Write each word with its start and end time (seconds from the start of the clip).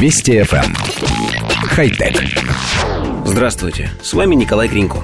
Вести 0.00 0.38
FM. 0.38 0.64
Эм. 0.64 0.76
Хай-тек. 1.70 2.22
Здравствуйте, 3.24 3.90
с 4.00 4.12
вами 4.12 4.36
Николай 4.36 4.68
Кринько. 4.68 4.98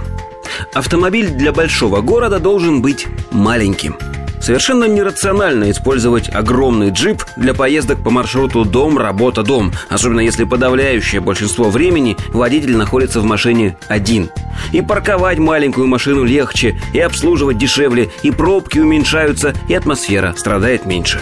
Автомобиль 0.72 1.30
для 1.30 1.50
большого 1.52 2.00
города 2.00 2.38
должен 2.38 2.80
быть 2.80 3.08
маленьким. 3.32 3.96
Совершенно 4.40 4.84
нерационально 4.84 5.72
использовать 5.72 6.28
огромный 6.32 6.90
джип 6.90 7.24
для 7.36 7.54
поездок 7.54 8.04
по 8.04 8.10
маршруту 8.10 8.64
дом, 8.64 8.96
работа, 8.96 9.42
дом, 9.42 9.72
особенно 9.88 10.20
если 10.20 10.44
подавляющее 10.44 11.20
большинство 11.20 11.70
времени 11.70 12.16
водитель 12.28 12.76
находится 12.76 13.20
в 13.20 13.24
машине 13.24 13.76
один. 13.88 14.30
И 14.70 14.80
парковать 14.80 15.38
маленькую 15.38 15.88
машину 15.88 16.22
легче, 16.22 16.78
и 16.92 17.00
обслуживать 17.00 17.58
дешевле, 17.58 18.10
и 18.22 18.30
пробки 18.30 18.78
уменьшаются, 18.78 19.54
и 19.68 19.74
атмосфера 19.74 20.34
страдает 20.36 20.86
меньше. 20.86 21.20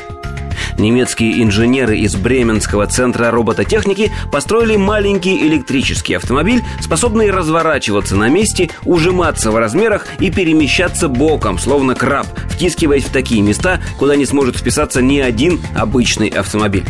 Немецкие 0.79 1.43
инженеры 1.43 1.98
из 1.98 2.16
Бременского 2.16 2.86
центра 2.86 3.30
робототехники 3.30 4.12
построили 4.30 4.76
маленький 4.76 5.46
электрический 5.46 6.14
автомобиль, 6.14 6.62
способный 6.81 7.31
разворачиваться 7.31 8.17
на 8.17 8.29
месте, 8.29 8.71
ужиматься 8.85 9.50
в 9.50 9.57
размерах 9.57 10.07
и 10.18 10.31
перемещаться 10.31 11.08
боком, 11.08 11.58
словно 11.58 11.95
краб, 11.95 12.26
втискиваясь 12.48 13.04
в 13.04 13.12
такие 13.12 13.43
места, 13.43 13.81
куда 13.98 14.17
не 14.17 14.26
сможет 14.26 14.57
вписаться 14.57 15.03
ни 15.03 15.18
один 15.18 15.61
обычный 15.75 16.29
автомобиль. 16.29 16.84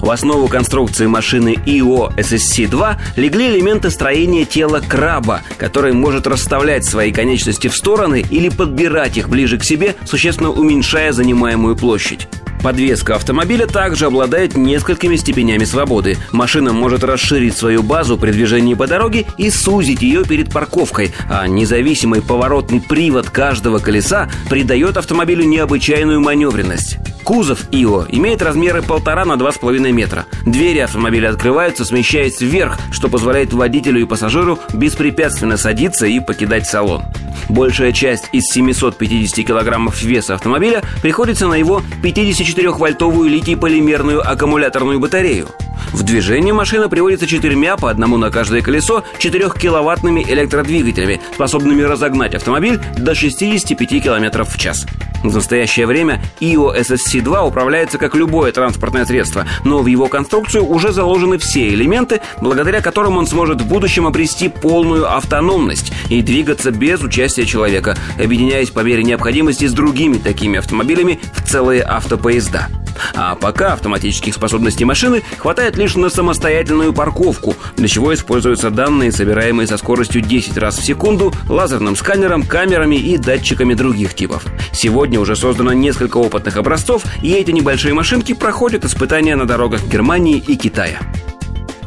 В 0.00 0.10
основу 0.10 0.48
конструкции 0.48 1.06
машины 1.06 1.56
ИО 1.66 2.12
SSC-2 2.16 2.96
легли 3.16 3.48
элементы 3.48 3.90
строения 3.90 4.44
тела 4.44 4.80
краба, 4.86 5.42
который 5.58 5.92
может 5.92 6.26
расставлять 6.26 6.84
свои 6.84 7.12
конечности 7.12 7.68
в 7.68 7.76
стороны 7.76 8.24
или 8.28 8.48
подбирать 8.48 9.16
их 9.16 9.28
ближе 9.28 9.58
к 9.58 9.64
себе, 9.64 9.94
существенно 10.04 10.50
уменьшая 10.50 11.12
занимаемую 11.12 11.76
площадь. 11.76 12.28
Подвеска 12.62 13.16
автомобиля 13.16 13.66
также 13.66 14.06
обладает 14.06 14.56
несколькими 14.56 15.16
степенями 15.16 15.64
свободы. 15.64 16.16
Машина 16.32 16.72
может 16.72 17.04
расширить 17.04 17.56
свою 17.56 17.82
базу 17.82 18.18
при 18.18 18.32
движении 18.32 18.74
по 18.74 18.86
дороге 18.86 19.26
и 19.38 19.50
сузить 19.50 20.02
ее 20.02 20.24
перед 20.24 20.52
парковкой, 20.52 21.12
а 21.28 21.46
независимый 21.46 22.22
поворотный 22.22 22.80
привод 22.80 23.30
каждого 23.30 23.78
колеса 23.78 24.28
придает 24.48 24.96
автомобилю 24.96 25.44
необычайную 25.44 26.20
маневренность. 26.20 26.98
Кузов 27.26 27.64
ИО 27.72 28.06
имеет 28.08 28.40
размеры 28.40 28.82
1,5 28.82 29.24
на 29.24 29.32
2,5 29.32 29.90
метра. 29.90 30.26
Двери 30.46 30.78
автомобиля 30.78 31.30
открываются, 31.30 31.84
смещаясь 31.84 32.40
вверх, 32.40 32.78
что 32.92 33.08
позволяет 33.08 33.52
водителю 33.52 34.00
и 34.00 34.04
пассажиру 34.04 34.60
беспрепятственно 34.72 35.56
садиться 35.56 36.06
и 36.06 36.20
покидать 36.20 36.68
салон. 36.68 37.02
Большая 37.48 37.90
часть 37.90 38.28
из 38.30 38.44
750 38.52 39.44
килограммов 39.44 40.00
веса 40.02 40.34
автомобиля 40.34 40.84
приходится 41.02 41.48
на 41.48 41.54
его 41.54 41.82
54-вольтовую 42.00 43.28
литий-полимерную 43.28 44.22
аккумуляторную 44.24 45.00
батарею. 45.00 45.48
В 45.96 46.02
движение 46.02 46.52
машина 46.52 46.90
приводится 46.90 47.26
четырьмя 47.26 47.78
по 47.78 47.88
одному 47.88 48.18
на 48.18 48.30
каждое 48.30 48.60
колесо 48.60 49.02
4-киловаттными 49.18 50.30
электродвигателями, 50.30 51.22
способными 51.32 51.82
разогнать 51.82 52.34
автомобиль 52.34 52.78
до 52.98 53.14
65 53.14 54.02
км 54.02 54.44
в 54.44 54.58
час. 54.58 54.84
В 55.24 55.34
настоящее 55.34 55.86
время 55.86 56.22
IO 56.38 56.78
SSC-2 56.78 57.48
управляется 57.48 57.96
как 57.96 58.14
любое 58.14 58.52
транспортное 58.52 59.06
средство, 59.06 59.46
но 59.64 59.78
в 59.78 59.86
его 59.86 60.08
конструкцию 60.08 60.66
уже 60.66 60.92
заложены 60.92 61.38
все 61.38 61.70
элементы, 61.70 62.20
благодаря 62.42 62.82
которым 62.82 63.16
он 63.16 63.26
сможет 63.26 63.62
в 63.62 63.66
будущем 63.66 64.06
обрести 64.06 64.50
полную 64.50 65.10
автономность 65.10 65.94
и 66.10 66.20
двигаться 66.20 66.72
без 66.72 67.00
участия 67.00 67.46
человека, 67.46 67.96
объединяясь 68.22 68.68
по 68.68 68.80
мере 68.80 69.02
необходимости 69.02 69.64
с 69.64 69.72
другими 69.72 70.18
такими 70.18 70.58
автомобилями 70.58 71.20
в 71.32 71.48
целые 71.48 71.82
автопоезда. 71.82 72.68
А 73.14 73.34
пока 73.34 73.72
автоматических 73.72 74.34
способностей 74.34 74.84
машины 74.84 75.22
хватает 75.38 75.76
лишь 75.76 75.94
на 75.96 76.10
самостоятельную 76.10 76.92
парковку, 76.92 77.54
для 77.76 77.88
чего 77.88 78.14
используются 78.14 78.70
данные, 78.70 79.12
собираемые 79.12 79.66
со 79.66 79.76
скоростью 79.76 80.22
10 80.22 80.56
раз 80.58 80.78
в 80.78 80.84
секунду, 80.84 81.32
лазерным 81.48 81.96
сканером, 81.96 82.42
камерами 82.42 82.96
и 82.96 83.16
датчиками 83.18 83.74
других 83.74 84.14
типов. 84.14 84.44
Сегодня 84.72 85.20
уже 85.20 85.36
создано 85.36 85.72
несколько 85.72 86.18
опытных 86.18 86.56
образцов, 86.56 87.02
и 87.22 87.32
эти 87.32 87.50
небольшие 87.50 87.94
машинки 87.94 88.34
проходят 88.34 88.84
испытания 88.84 89.36
на 89.36 89.46
дорогах 89.46 89.84
Германии 89.86 90.38
и 90.38 90.56
Китая. 90.56 91.00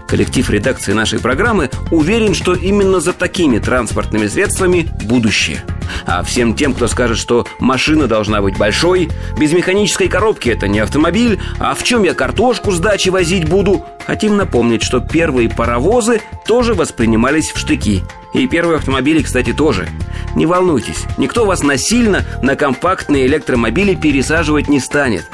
Коллектив 0.09 0.49
редакции 0.49 0.93
нашей 0.93 1.19
программы 1.19 1.69
уверен, 1.91 2.33
что 2.33 2.55
именно 2.55 2.99
за 2.99 3.13
такими 3.13 3.59
транспортными 3.59 4.25
средствами 4.25 4.87
будущее. 5.03 5.63
А 6.07 6.23
всем 6.23 6.55
тем, 6.55 6.73
кто 6.73 6.87
скажет, 6.87 7.19
что 7.19 7.45
машина 7.59 8.07
должна 8.07 8.41
быть 8.41 8.57
большой, 8.57 9.09
без 9.37 9.53
механической 9.53 10.07
коробки 10.07 10.49
это 10.49 10.67
не 10.67 10.79
автомобиль, 10.79 11.39
а 11.59 11.75
в 11.75 11.83
чем 11.83 12.03
я 12.03 12.15
картошку 12.15 12.71
с 12.71 12.79
дачи 12.79 13.09
возить 13.09 13.47
буду, 13.47 13.85
хотим 14.07 14.35
напомнить, 14.35 14.81
что 14.81 14.99
первые 14.99 15.47
паровозы 15.47 16.21
тоже 16.47 16.73
воспринимались 16.73 17.51
в 17.51 17.59
штыки. 17.59 18.01
И 18.33 18.47
первые 18.47 18.77
автомобили, 18.77 19.21
кстати, 19.21 19.53
тоже. 19.53 19.87
Не 20.35 20.47
волнуйтесь, 20.47 21.05
никто 21.17 21.45
вас 21.45 21.61
насильно 21.61 22.25
на 22.41 22.55
компактные 22.55 23.27
электромобили 23.27 23.93
пересаживать 23.93 24.69
не 24.69 24.79
станет. 24.79 25.25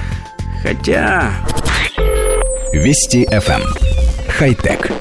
Хотя... 0.64 1.32
Вести 2.74 3.26
FM 3.26 3.85
хай-тек. 4.38 4.92